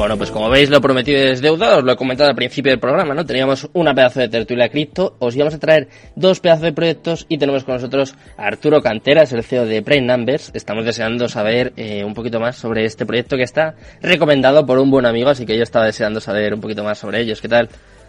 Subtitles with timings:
[0.00, 2.80] Bueno, pues como veis, lo prometido es deuda, os lo he comentado al principio del
[2.80, 3.26] programa, ¿no?
[3.26, 7.36] Teníamos una pedazo de tertulia cripto, os íbamos a traer dos pedazos de proyectos y
[7.36, 10.52] tenemos con nosotros a Arturo Canteras, el CEO de Prime Numbers.
[10.54, 14.90] Estamos deseando saber eh, un poquito más sobre este proyecto que está recomendado por un
[14.90, 17.42] buen amigo, así que yo estaba deseando saber un poquito más sobre ellos.
[17.42, 17.68] ¿Qué tal?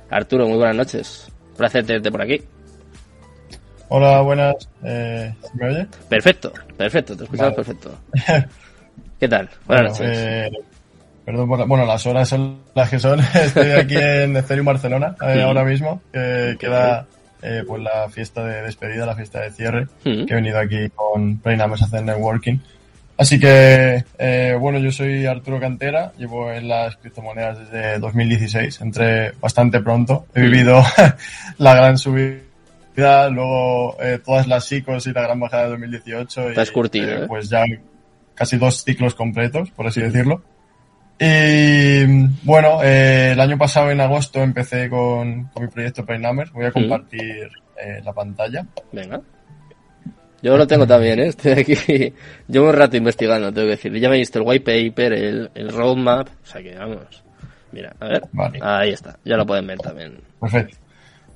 [0.10, 1.28] Arturo, muy buenas noches.
[1.50, 2.42] Un placer tenerte por aquí.
[3.90, 4.56] Hola, buenas.
[4.86, 5.88] Eh, ¿Me oye?
[6.08, 7.66] Perfecto, perfecto, te escuchamos Vale.
[7.66, 7.98] perfecto.
[9.20, 9.50] ¿Qué tal?
[9.68, 10.18] Buenas Bueno, noches.
[10.18, 10.50] eh,
[11.26, 13.20] perdón por la- bueno, las horas son las que son.
[13.34, 16.02] Estoy aquí en Ethereum Barcelona eh, ahora mismo.
[16.12, 17.06] que queda
[17.42, 19.88] eh, pues la fiesta de despedida, la fiesta de cierre.
[20.04, 22.58] Que he venido aquí con Brainamos a hacer networking.
[23.18, 29.34] Así que, eh, bueno, yo soy Arturo Cantera, llevo en las criptomonedas desde 2016, entré
[29.40, 30.82] bastante pronto, he vivido
[31.60, 36.50] la gran subida, luego eh, todas las psicos y la gran bajada de 2018 y
[36.50, 37.26] Estás curtido, ¿eh?
[37.28, 37.64] pues ya
[38.34, 40.42] casi dos ciclos completos, por así decirlo.
[41.24, 42.04] Y
[42.42, 46.52] bueno, eh, el año pasado en agosto empecé con, con mi proyecto Numbers.
[46.52, 48.66] Voy a compartir eh, la pantalla.
[48.92, 49.22] Venga.
[50.42, 51.28] Yo lo tengo también, ¿eh?
[51.28, 51.76] Estoy aquí.
[52.48, 53.94] Llevo un rato investigando, tengo que decir.
[54.00, 56.28] Ya me he visto el white paper, el, el roadmap.
[56.28, 57.24] O sea que vamos.
[57.72, 58.24] Mira, a ver.
[58.32, 58.60] Vale.
[58.60, 59.20] Ahí está.
[59.24, 60.20] Ya lo pueden ver también.
[60.40, 60.76] Perfecto.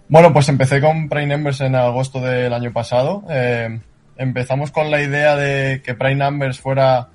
[0.08, 3.24] Bueno, pues empecé con Prime Numbers en agosto del año pasado.
[3.30, 3.80] Eh,
[4.18, 7.10] empezamos con la idea de que Prime Numbers fuera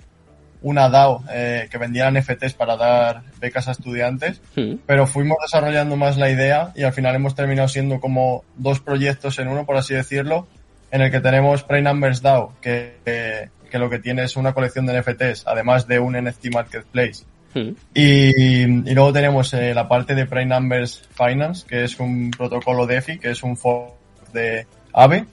[0.62, 4.75] una DAO eh, que vendiera NFTs para dar becas a estudiantes, Mm.
[4.86, 9.38] pero fuimos desarrollando más la idea y al final hemos terminado siendo como dos proyectos
[9.38, 10.47] en uno, por así decirlo,
[10.91, 14.53] en el que tenemos Prime Numbers DAO, que, que, que lo que tiene es una
[14.53, 17.25] colección de NFTs, además de un NFT Marketplace.
[17.55, 17.70] Mm.
[17.94, 22.87] Y, y luego tenemos eh, la parte de Prime Numbers Finance, que es un protocolo
[22.87, 23.92] DeFi, que es un fork
[24.32, 25.25] de Aave.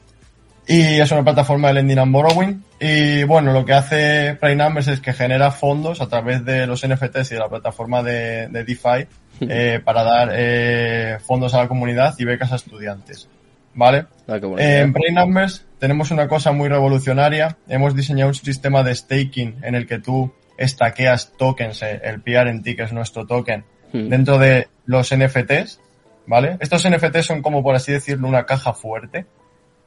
[0.67, 2.63] Y es una plataforma de lending and borrowing.
[2.79, 6.85] Y bueno, lo que hace Prime Numbers es que genera fondos a través de los
[6.85, 9.07] NFTs y de la plataforma de, de DeFi
[9.41, 13.29] eh, para dar eh, fondos a la comunidad y becas a estudiantes.
[13.75, 14.07] ¿Vale?
[14.27, 14.39] Ah.
[14.57, 17.57] Eh, en Prime Numbers tenemos una cosa muy revolucionaria.
[17.69, 22.75] Hemos diseñado un sistema de staking en el que tú estaqueas tokens, eh, el PRNT,
[22.75, 23.63] que es nuestro token,
[23.93, 25.79] dentro de los NFTs,
[26.25, 26.57] ¿vale?
[26.59, 29.25] Estos NFTs son como, por así decirlo, una caja fuerte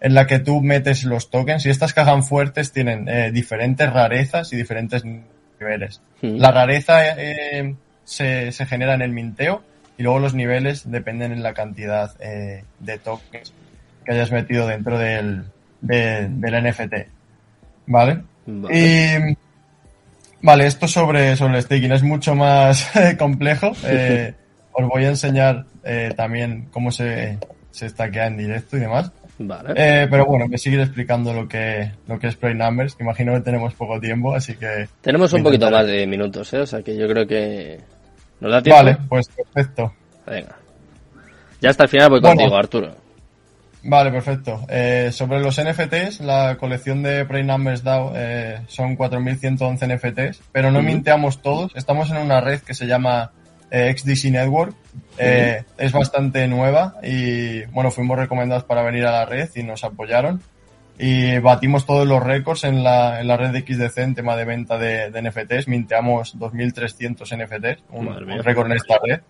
[0.00, 4.52] en la que tú metes los tokens y estas cajas fuertes tienen eh, diferentes rarezas
[4.52, 6.00] y diferentes niveles.
[6.22, 6.36] Mm.
[6.36, 7.74] La rareza eh,
[8.04, 9.62] se, se genera en el minteo
[9.98, 13.52] y luego los niveles dependen en la cantidad eh, de tokens
[14.04, 15.44] que hayas metido dentro del,
[15.82, 16.94] de- del NFT.
[17.86, 18.22] ¿Vale?
[18.46, 18.78] Vale.
[18.78, 19.36] Y
[20.40, 23.72] vale, esto sobre, sobre el staking es mucho más complejo.
[24.72, 25.66] Os voy a enseñar
[26.16, 27.38] también cómo se,
[27.70, 29.10] se en directo y demás.
[29.42, 29.72] Vale.
[29.74, 33.40] Eh, pero bueno, me seguir explicando lo que, lo que es Prime Numbers, imagino que
[33.40, 34.86] tenemos poco tiempo, así que...
[35.00, 36.58] Tenemos un poquito más de minutos, ¿eh?
[36.58, 37.80] O sea que yo creo que.
[38.40, 38.82] ¿Nos da tiempo?
[38.84, 39.94] Vale, pues perfecto.
[40.26, 40.56] Venga.
[41.58, 42.36] Ya hasta el final voy Bueno.
[42.36, 42.94] contigo, Arturo.
[43.82, 44.66] Vale, perfecto.
[44.68, 50.70] Eh, sobre los NFTs, la colección de Prime Numbers DAO eh, son 4.111 NFTs, pero
[50.70, 50.88] no Ujú.
[50.88, 51.72] minteamos todos.
[51.74, 53.30] Estamos en una red que se llama
[53.70, 54.74] eh, XDC Network.
[55.18, 59.84] Eh, Es bastante nueva y, bueno, fuimos recomendados para venir a la red y nos
[59.84, 60.40] apoyaron.
[60.98, 64.44] Y batimos todos los récords en la, en la red de XDC en tema de
[64.44, 65.66] venta de, de NFTs.
[65.66, 69.20] Minteamos 2.300 NFTs, un, un récord en esta red.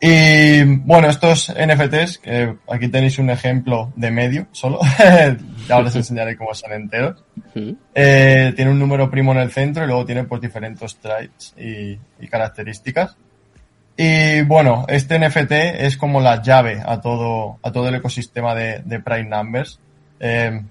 [0.00, 4.80] Y bueno, estos NFTs, que aquí tenéis un ejemplo de medio solo,
[5.70, 7.22] ahora os enseñaré cómo son enteros.
[7.94, 11.96] Eh, tiene un número primo en el centro y luego tiene pues diferentes traits y,
[12.18, 13.16] y características.
[13.96, 18.80] Y bueno, este NFT es como la llave a todo, a todo el ecosistema de,
[18.84, 19.78] de Prime Numbers.
[20.18, 20.62] Eh,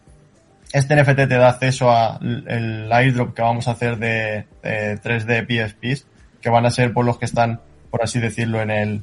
[0.74, 5.00] este NFT te da acceso a l- el airdrop que vamos a hacer de, de
[5.02, 6.08] 3D PSPs,
[6.42, 7.60] que van a ser por los que están,
[7.92, 9.02] por así decirlo, en el,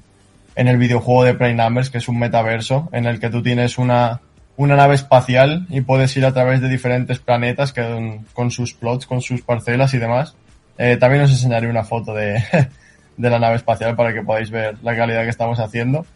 [0.57, 3.79] en el videojuego de Prime Numbers, que es un metaverso, en el que tú tienes
[3.79, 4.21] una,
[4.57, 9.07] una nave espacial y puedes ir a través de diferentes planetas que, con sus plots,
[9.07, 10.35] con sus parcelas y demás.
[10.79, 12.43] Eh, también os enseñaré una foto de,
[13.19, 16.07] de la nave espacial para que podáis ver la calidad que estamos haciendo.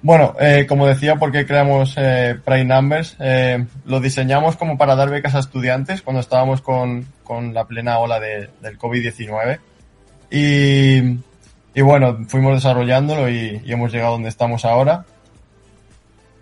[0.00, 3.16] Bueno, eh, como decía, ¿por qué creamos eh, Prime Numbers?
[3.18, 7.98] Eh, lo diseñamos como para dar becas a estudiantes cuando estábamos con, con la plena
[7.98, 9.58] ola de- del COVID-19.
[10.30, 11.18] Y,
[11.74, 15.04] y bueno, fuimos desarrollándolo y, y hemos llegado donde estamos ahora.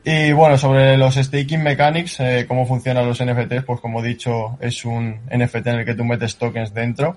[0.04, 4.84] Y bueno, sobre los staking mechanics, cómo funcionan los NFTs, pues como he dicho, es
[4.84, 7.16] un NFT en el que tú metes tokens dentro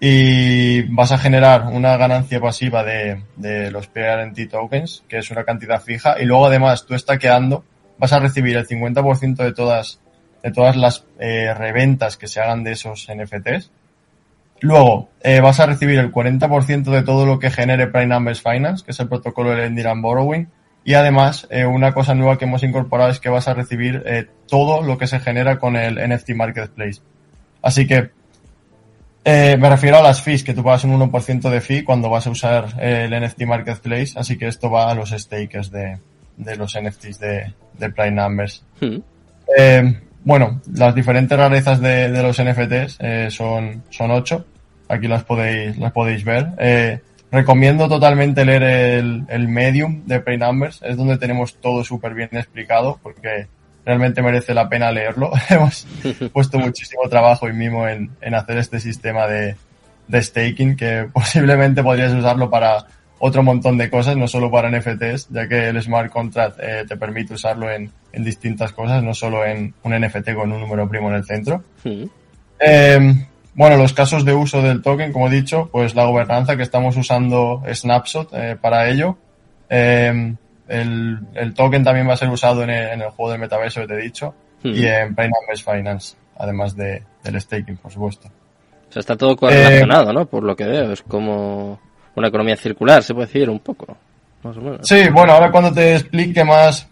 [0.00, 5.44] y vas a generar una ganancia pasiva de, de los PRNT tokens, que es una
[5.44, 7.64] cantidad fija, y luego además tú estaqueando
[8.00, 10.00] vas a recibir el 50% de todas,
[10.42, 13.70] de todas las eh, reventas que se hagan de esos NFTs.
[14.62, 18.84] Luego, eh, vas a recibir el 40% de todo lo que genere Prime Numbers Finance,
[18.84, 20.48] que es el protocolo de Lending and Borrowing.
[20.82, 24.02] Y además, eh, una cosa nueva que hemos incorporado es que vas a recibir
[24.48, 27.02] todo lo que se genera con el NFT Marketplace.
[27.62, 28.10] Así que
[29.24, 32.26] eh, me refiero a las fees, que tú pagas un 1% de fee cuando vas
[32.26, 35.98] a usar el NFT Marketplace, así que esto va a los stakers de,
[36.36, 38.64] de los NFTs de, de Prime Numbers.
[38.80, 38.98] Hmm.
[39.56, 44.44] Eh, bueno, las diferentes rarezas de, de los NFTs eh, son, son ocho.
[44.88, 46.48] Aquí las podéis, las podéis ver.
[46.58, 47.00] Eh,
[47.30, 50.80] recomiendo totalmente leer el, el Medium de Prime Numbers.
[50.82, 53.46] Es donde tenemos todo súper bien explicado porque
[53.90, 55.32] realmente merece la pena leerlo.
[55.50, 55.84] Hemos
[56.32, 59.56] puesto muchísimo trabajo y mimo en, en hacer este sistema de,
[60.06, 62.86] de staking que posiblemente podrías usarlo para
[63.18, 66.96] otro montón de cosas, no solo para NFTs, ya que el smart contract eh, te
[66.96, 71.10] permite usarlo en, en, distintas cosas, no solo en un NFT con un número primo
[71.10, 71.64] en el centro.
[71.84, 76.62] Eh, bueno, los casos de uso del token, como he dicho, pues la gobernanza que
[76.62, 79.18] estamos usando Snapshot eh, para ello.
[79.68, 80.34] Eh,
[80.70, 83.80] el, el, token también va a ser usado en el, en el juego del metaverso
[83.82, 84.74] que te he dicho Hmm.
[84.74, 88.28] y en Numbers Finance, además de, del staking, por supuesto.
[88.28, 90.26] O sea, está todo correlacionado, ¿no?
[90.26, 91.80] Por lo que veo, es como
[92.14, 93.96] una economía circular, se puede decir un poco.
[94.42, 94.80] Más o menos.
[94.82, 96.88] Sí, bueno, ahora cuando te explique más,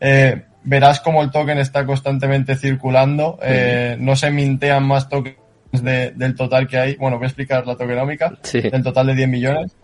[0.00, 3.38] eh, verás como el token está constantemente circulando.
[3.42, 5.36] Eh, no se mintean más tokens
[5.72, 6.96] de, del total que hay.
[6.96, 8.32] Bueno, voy a explicar la tokenómica.
[8.42, 8.60] Sí.
[8.60, 9.76] Del total de 10 millones.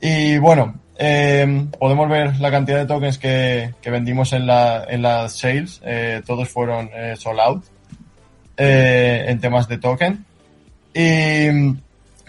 [0.00, 5.02] Y bueno, eh, podemos ver la cantidad de tokens que, que vendimos en, la, en
[5.02, 5.80] las sales.
[5.84, 7.64] Eh, todos fueron eh, sold out
[8.56, 10.24] eh, en temas de token.
[10.94, 11.48] Y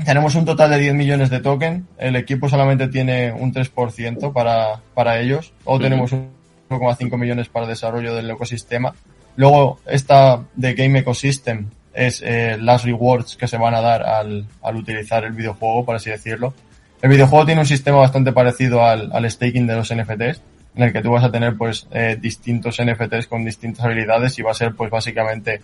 [0.03, 1.87] tenemos un total de 10 millones de token.
[1.97, 5.53] El equipo solamente tiene un 3% para, para ellos.
[5.63, 8.93] O tenemos 1,5 millones para desarrollo del ecosistema.
[9.37, 14.47] Luego, esta de Game Ecosystem es eh, las rewards que se van a dar al,
[14.61, 16.53] al utilizar el videojuego, por así decirlo.
[17.01, 20.41] El videojuego tiene un sistema bastante parecido al, al staking de los NFTs,
[20.75, 24.41] en el que tú vas a tener pues eh, distintos NFTs con distintas habilidades y
[24.41, 25.61] va a ser pues básicamente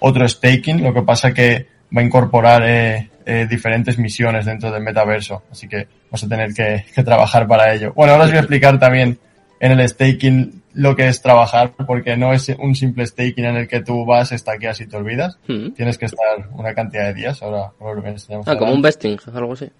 [0.00, 1.66] otro staking, lo que pasa que
[1.96, 6.52] va a incorporar eh, eh, diferentes misiones dentro del metaverso, así que vas a tener
[6.52, 7.92] que, que trabajar para ello.
[7.94, 9.18] Bueno, ahora os voy a explicar también
[9.60, 13.68] en el staking lo que es trabajar, porque no es un simple staking en el
[13.68, 15.38] que tú vas, estaqueas y te olvidas.
[15.48, 15.70] Hmm.
[15.70, 18.46] Tienes que estar una cantidad de días, ahora, ahora lo enseñamos.
[18.46, 19.70] Ah, como un vesting, algo así.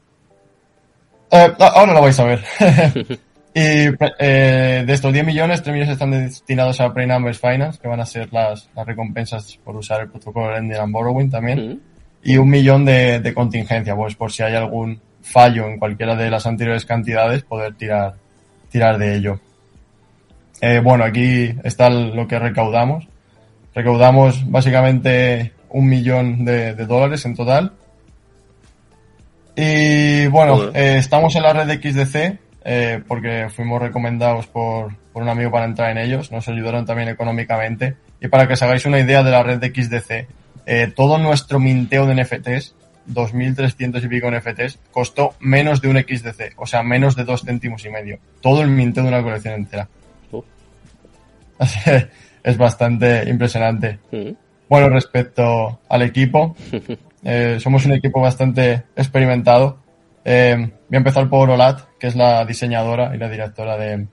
[1.37, 2.45] Eh, ah, ahora lo vais a ver.
[3.55, 3.89] y
[4.19, 8.01] eh, de estos 10 millones, 3 millones están destinados a Prime Numbers Finance, que van
[8.01, 11.83] a ser las, las recompensas por usar el protocolo Lending and Borrowing también.
[12.23, 16.31] Y un millón de, de contingencia, pues por si hay algún fallo en cualquiera de
[16.31, 18.15] las anteriores cantidades, poder tirar,
[18.71, 19.41] tirar de ello.
[20.61, 23.07] Eh, bueno, aquí está lo que recaudamos.
[23.75, 27.73] Recaudamos básicamente un millón de, de dólares en total.
[29.57, 35.23] Y bueno, eh, estamos en la red de XDC eh, porque fuimos recomendados por, por
[35.23, 36.31] un amigo para entrar en ellos.
[36.31, 37.97] Nos ayudaron también económicamente.
[38.21, 40.29] Y para que os hagáis una idea de la red de XDC,
[40.67, 42.75] eh, todo nuestro minteo de NFTs,
[43.09, 47.85] 2.300 y pico NFTs, costó menos de un XDC, o sea, menos de dos céntimos
[47.85, 48.19] y medio.
[48.41, 49.89] Todo el minteo de una colección entera.
[52.43, 53.99] Es bastante impresionante.
[54.13, 54.31] Hmm.
[54.69, 56.55] Bueno, respecto al equipo,
[57.29, 59.79] eh, somos un equipo bastante experimentado.
[60.25, 64.07] Eh, voy a empezar por Olat, que es la diseñadora y la directora de,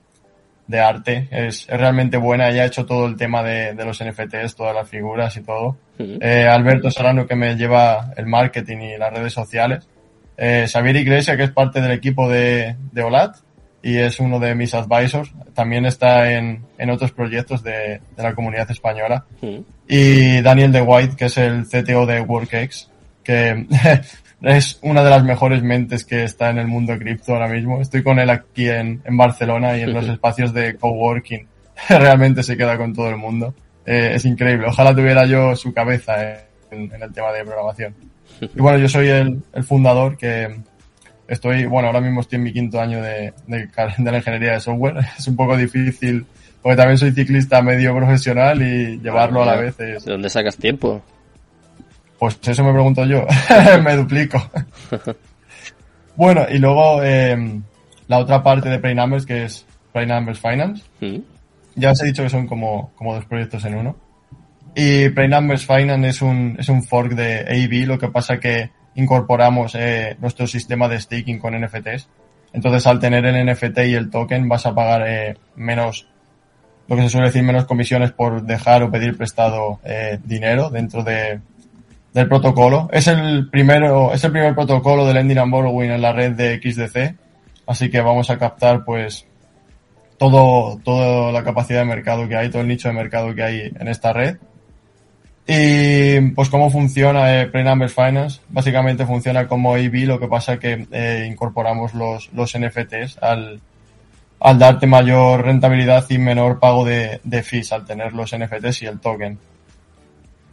[0.65, 1.27] de arte.
[1.29, 4.73] Es, es realmente buena, ella ha hecho todo el tema de, de los NFTs, todas
[4.73, 5.77] las figuras y todo.
[5.99, 9.87] Eh, Alberto Serrano, que me lleva el marketing y las redes sociales.
[10.35, 13.35] Eh, Xavier Iglesia, que es parte del equipo de, de Olat
[13.83, 15.31] y es uno de mis advisors.
[15.53, 19.25] También está en, en otros proyectos de, de la comunidad española
[19.87, 22.89] y Daniel De White, que es el CTO de WorkX,
[23.23, 23.65] que
[24.41, 27.81] es una de las mejores mentes que está en el mundo cripto ahora mismo.
[27.81, 31.47] Estoy con él aquí en, en Barcelona y en los espacios de coworking.
[31.89, 33.53] Realmente se queda con todo el mundo.
[33.85, 34.67] Eh, es increíble.
[34.67, 36.15] Ojalá tuviera yo su cabeza
[36.71, 37.95] en, en el tema de programación.
[38.41, 40.55] Y bueno, yo soy el, el fundador que
[41.27, 44.59] estoy, bueno, ahora mismo estoy en mi quinto año de, de, de la ingeniería de
[44.59, 44.97] software.
[45.17, 46.25] Es un poco difícil
[46.63, 50.55] porque también soy ciclista medio profesional y llevarlo a la vez es, ¿De dónde sacas
[50.55, 51.03] tiempo?
[52.23, 53.25] Pues eso me pregunto yo,
[53.83, 54.41] me duplico.
[56.15, 57.61] bueno, y luego eh,
[58.07, 60.83] la otra parte de Numbers, que es Prime Numbers Finance.
[61.75, 63.97] Ya os he dicho que son como, como dos proyectos en uno.
[64.73, 69.75] Y Numbers Finance es un, es un fork de AB, lo que pasa que incorporamos
[69.75, 72.07] eh, nuestro sistema de staking con NFTs.
[72.53, 76.07] Entonces, al tener el NFT y el token, vas a pagar eh, menos,
[76.87, 81.03] lo que se suele decir, menos comisiones por dejar o pedir prestado eh, dinero dentro
[81.03, 81.41] de,
[82.13, 82.89] del protocolo.
[82.91, 86.59] Es el primero, es el primer protocolo de lending and borrowing en la red de
[86.61, 87.15] XDC.
[87.65, 89.25] Así que vamos a captar, pues,
[90.17, 93.71] todo, toda la capacidad de mercado que hay, todo el nicho de mercado que hay
[93.79, 94.37] en esta red.
[95.45, 98.39] Y pues cómo funciona eh, Pre-Numbers Finance.
[98.47, 103.59] Básicamente funciona como AB, lo que pasa que eh, incorporamos los, los NFTs al,
[104.39, 108.85] al darte mayor rentabilidad y menor pago de, de fees al tener los NFTs y
[108.85, 109.37] el token.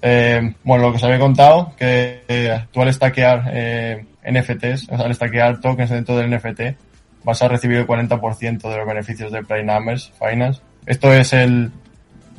[0.02, 4.96] Eh, bueno, lo que os había contado, que eh, tú al stackear eh, NFTs, o
[4.96, 6.60] sea, al stackear tokens dentro del NFT,
[7.24, 10.60] vas a recibir el 40% de los beneficios de Play Numbers Finance.
[10.86, 11.70] Esto es el,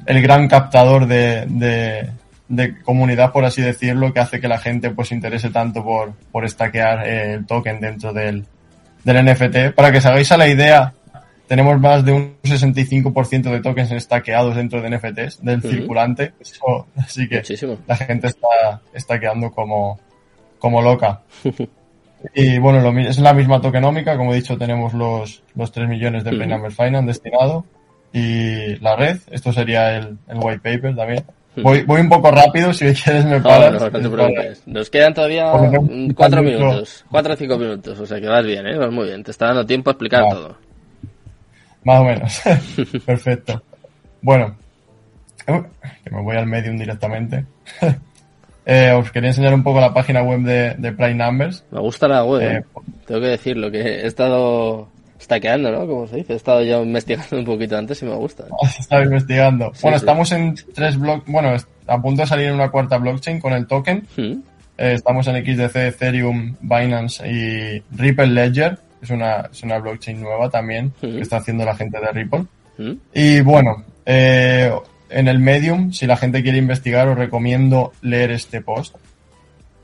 [0.05, 2.09] el gran captador de, de,
[2.47, 6.13] de, comunidad, por así decirlo, que hace que la gente pues se interese tanto por,
[6.31, 8.45] por stackear eh, el token dentro del,
[9.03, 9.75] del NFT.
[9.75, 10.93] Para que os hagáis a la idea,
[11.51, 16.31] tenemos más de un 65% de tokens stackeados dentro de NFTs, del circulante.
[16.39, 17.77] Eso, así que Muchísimo.
[17.87, 19.99] la gente está stackeando como,
[20.59, 21.19] como loca.
[22.35, 26.23] Y bueno, lo es la misma tokenómica, como he dicho, tenemos los, los 3 millones
[26.23, 26.37] de Ujú.
[26.37, 27.65] Play Numbers Finance destinado
[28.13, 31.25] y la red, esto sería el, el white paper también.
[31.57, 33.73] Voy, voy un poco rápido, si quieres me paras.
[33.73, 34.63] no, no te Es preocupes.
[34.67, 35.51] Nos quedan todavía
[36.15, 38.77] cuatro minutos, cuatro o cinco minutos, o sea que vas bien, ¿eh?
[38.77, 40.55] Vas muy bien, te está dando tiempo a explicar todo.
[41.83, 42.41] Más o menos.
[43.05, 43.61] Perfecto.
[44.21, 44.55] Bueno,
[45.47, 45.61] uh,
[46.03, 47.45] que me voy al medium directamente.
[48.63, 51.65] Eh, os quería enseñar un poco la página web de, de Prime Numbers.
[51.71, 52.63] Me gusta la web, Eh, ¿eh?
[53.07, 54.87] tengo que decirlo, que he estado
[55.19, 55.87] stackeando, ¿no?
[55.87, 58.45] Como se dice, he estado ya investigando un poquito antes y me gusta.
[58.79, 59.71] Estaba investigando.
[59.73, 60.03] Sí, bueno, sí.
[60.03, 61.55] estamos en tres bloques, bueno,
[61.87, 64.05] a punto de salir en una cuarta blockchain con el token.
[64.15, 64.21] Mm.
[64.77, 68.77] Eh, estamos en XDC, Ethereum, Binance y Ripple Ledger.
[69.01, 72.45] Es una, es una blockchain nueva también que está haciendo la gente de Ripple.
[73.13, 74.71] Y bueno, eh,
[75.09, 78.95] en el Medium, si la gente quiere investigar, os recomiendo leer este post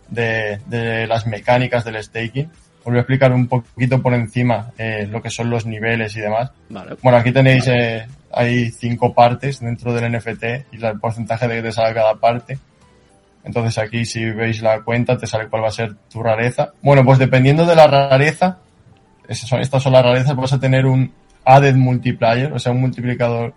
[0.09, 2.49] de, de las mecánicas del staking.
[2.79, 6.21] Os voy a explicar un poquito por encima eh, lo que son los niveles y
[6.21, 6.51] demás.
[6.69, 6.95] Vale.
[7.01, 11.63] Bueno, aquí tenéis, eh, hay cinco partes dentro del NFT y el porcentaje de que
[11.63, 12.57] te sale cada parte.
[13.43, 16.71] Entonces aquí si veis la cuenta te sale cuál va a ser tu rareza.
[16.81, 18.59] Bueno, pues dependiendo de la rareza,
[19.27, 21.11] estas son las rarezas, vas a tener un
[21.43, 23.53] added multiplier, o sea, un multiplicador.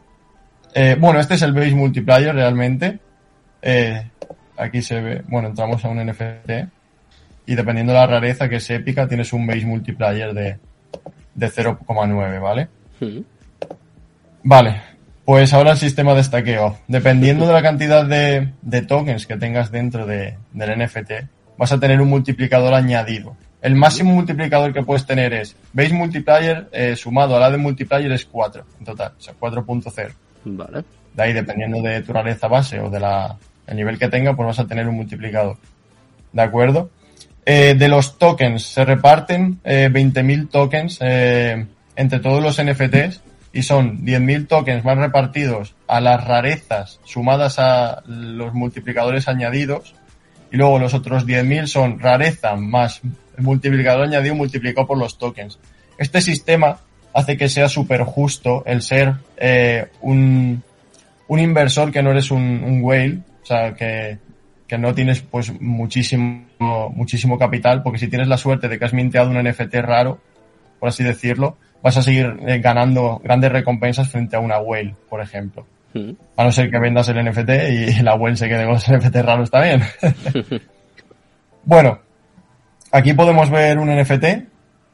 [0.74, 2.98] Eh, bueno, este es el base multiplier realmente.
[3.62, 4.10] Eh,
[4.56, 6.50] aquí se ve, bueno, entramos a un NFT
[7.46, 10.58] y dependiendo de la rareza que es épica, tienes un base multiplier de,
[11.34, 12.68] de 0,9, ¿vale?
[13.00, 13.20] Mm.
[14.42, 14.82] Vale,
[15.24, 16.78] pues ahora el sistema de stackeo.
[16.86, 21.12] Dependiendo de la cantidad de, de tokens que tengas dentro de, del NFT,
[21.58, 23.36] vas a tener un multiplicador añadido.
[23.62, 28.10] El máximo multiplicador que puedes tener es base multiplier eh, sumado a la de multiplier
[28.12, 30.12] es 4 en total, o sea, 4.0.
[30.44, 30.84] Vale.
[31.14, 33.36] De ahí, dependiendo de tu rareza base o de la,
[33.66, 35.56] el nivel que tenga, pues vas a tener un multiplicador.
[36.32, 36.90] ¿De acuerdo?
[37.44, 43.62] Eh, de los tokens, se reparten eh, 20.000 tokens eh, entre todos los NFTs y
[43.62, 49.94] son 10.000 tokens más repartidos a las rarezas sumadas a los multiplicadores añadidos
[50.50, 53.00] y luego los otros 10.000 son rareza más
[53.36, 55.58] el multiplicador añadido multiplicado por los tokens.
[55.98, 56.78] Este sistema
[57.12, 60.62] hace que sea súper justo el ser eh, un,
[61.28, 64.18] un inversor que no eres un, un whale, o sea, que,
[64.66, 66.44] que no tienes pues muchísimo,
[66.94, 70.20] muchísimo capital, porque si tienes la suerte de que has minteado un NFT raro,
[70.78, 75.20] por así decirlo, vas a seguir eh, ganando grandes recompensas frente a una whale, por
[75.20, 75.66] ejemplo.
[75.92, 76.10] Mm.
[76.36, 79.16] A no ser que vendas el NFT y la whale se quede con los NFT
[79.16, 79.82] raros también.
[81.64, 81.98] bueno,
[82.92, 84.24] aquí podemos ver un NFT,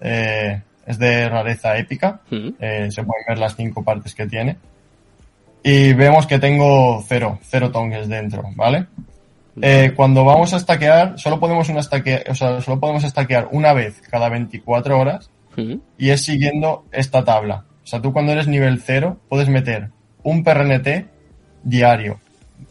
[0.00, 2.48] eh, es de rareza épica, Mm.
[2.60, 4.56] eh, se pueden ver las cinco partes que tiene.
[5.62, 8.86] Y vemos que tengo cero, cero tokens dentro, ¿vale?
[9.60, 13.72] Eh, cuando vamos a stackear, solo podemos una stacke- o sea, solo podemos stackear una
[13.72, 15.76] vez cada 24 horas Mm.
[15.98, 17.64] y es siguiendo esta tabla.
[17.82, 19.88] O sea, tú cuando eres nivel 0 puedes meter
[20.26, 20.88] un PRNT
[21.62, 22.18] diario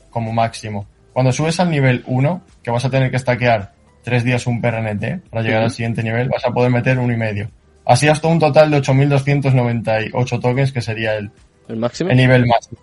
[0.09, 0.85] como máximo.
[1.13, 3.71] Cuando subes al nivel 1, que vas a tener que stackear
[4.03, 7.17] tres días un PRNT para llegar al siguiente nivel, vas a poder meter uno y
[7.17, 7.49] medio.
[7.85, 11.31] Así hasta un total de 8.298 tokens, que sería el,
[11.69, 12.09] ¿El máximo?
[12.09, 12.79] el nivel máximo.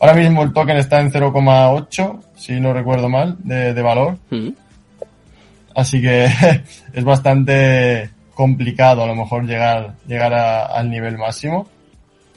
[0.00, 4.18] Ahora mismo el token está en 0,8, si no recuerdo mal, de, de valor.
[4.30, 4.50] Mm.
[5.74, 6.24] Así que
[6.92, 11.68] es bastante complicado a lo mejor llegar, llegar a- al nivel máximo.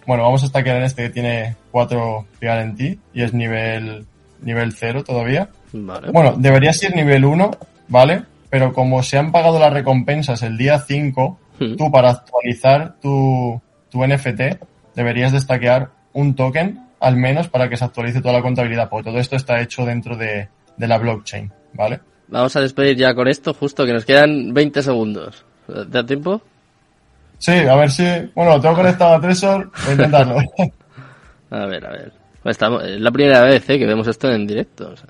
[0.07, 2.25] Bueno, vamos a stackear en este que tiene 4
[2.77, 4.05] ti y es nivel,
[4.41, 5.49] nivel 0 todavía.
[5.73, 6.11] Vale.
[6.11, 7.51] Bueno, debería ser nivel 1,
[7.87, 8.23] ¿vale?
[8.49, 11.75] Pero como se han pagado las recompensas el día 5, Hmm.
[11.75, 14.59] tú para actualizar tu, tu NFT
[14.93, 19.19] deberías destaquear un token al menos para que se actualice toda la contabilidad, porque todo
[19.19, 21.99] esto está hecho dentro de, de la blockchain, ¿vale?
[22.27, 25.45] Vamos a despedir ya con esto, justo que nos quedan 20 segundos.
[25.67, 26.41] ¿Te da tiempo?
[27.37, 28.03] Sí, a ver si...
[28.33, 30.37] Bueno, lo tengo conectado a Tresor, voy a intentarlo.
[31.51, 32.11] A ver, a ver.
[32.43, 34.89] Estamos, es la primera vez eh, que vemos esto en directo.
[34.91, 35.07] o sea.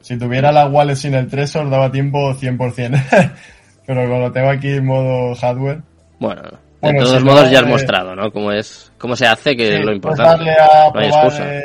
[0.00, 3.32] si tuviera la wallet sin el Tresor daba tiempo 100%.
[3.86, 5.80] Pero como lo tengo aquí en modo hardware...
[6.18, 8.32] Bueno, de Bueno, todos si modos no, ya has eh, mostrado, ¿no?
[8.32, 10.30] Cómo es, cómo se hace, que Sí, es lo pues importante.
[10.44, 11.54] darle a no hay probar excusa.
[11.54, 11.62] eh,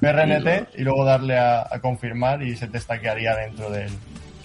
[0.00, 3.90] PRNT y luego darle a, a confirmar y se te stackearía dentro del,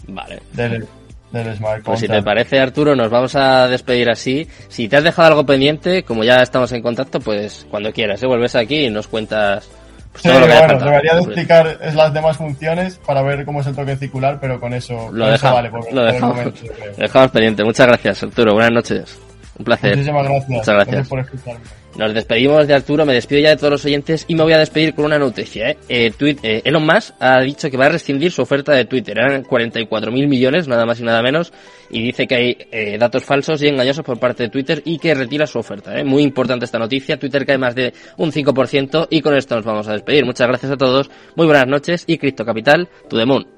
[0.08, 0.42] Vale.
[0.54, 0.88] del,
[1.34, 4.48] del smart Pues si te parece, Arturo, nos vamos a despedir así.
[4.70, 8.28] Si te has dejado algo pendiente, como ya estamos en contacto, pues cuando quieras, ¿eh?
[8.28, 9.70] vuelves aquí y nos cuentas
[10.12, 10.86] pues, Sí, bueno, faltado.
[10.92, 14.38] debería de Pues, explicar es las demás funciones para ver cómo es el toque circular,
[14.40, 15.70] pero con eso, Lo con eso vale.
[15.72, 16.60] Por, lo por el momento,
[16.98, 17.64] lo dejamos pendiente.
[17.64, 18.54] Muchas gracias, Arturo.
[18.54, 19.20] Buenas noches.
[19.58, 19.92] Un placer.
[19.92, 20.50] Muchísimas gracias.
[20.50, 21.08] Muchas gracias.
[21.08, 21.62] por escucharme.
[21.96, 24.58] Nos despedimos de Arturo, me despido ya de todos los oyentes y me voy a
[24.58, 25.70] despedir con una noticia.
[25.70, 25.78] ¿eh?
[25.88, 29.16] Eh, eh, Elon Musk ha dicho que va a rescindir su oferta de Twitter.
[29.16, 31.54] Eran 44 mil millones, nada más y nada menos,
[31.92, 35.14] y dice que hay eh, datos falsos y engañosos por parte de Twitter y que
[35.14, 35.96] retira su oferta.
[35.96, 36.04] ¿eh?
[36.04, 37.20] Muy importante esta noticia.
[37.20, 40.26] Twitter cae más de un 5% y con esto nos vamos a despedir.
[40.26, 43.53] Muchas gracias a todos, muy buenas noches y Cripto Capital, to the moon.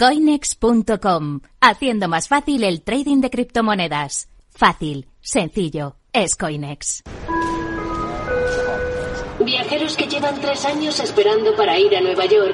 [0.00, 4.30] Coinex.com, haciendo más fácil el trading de criptomonedas.
[4.48, 7.02] Fácil, sencillo, es Coinex.
[9.40, 12.48] Viajeros que llevan tres años esperando para ir a Nueva York